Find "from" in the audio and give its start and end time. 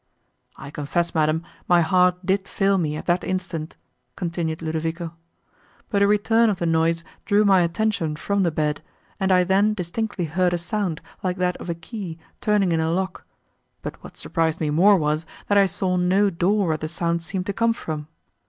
8.15-8.41, 17.73-18.07